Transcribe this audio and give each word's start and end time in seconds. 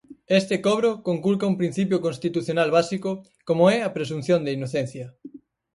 Este 0.39 0.55
cobro 0.67 0.89
conculca 1.07 1.49
un 1.51 1.59
principio 1.61 1.97
constitucional 2.05 2.69
básico 2.77 3.11
como 3.47 3.63
é 3.75 3.77
a 3.83 3.93
presunción 3.97 4.39
de 4.43 4.53
inocencia. 4.57 5.07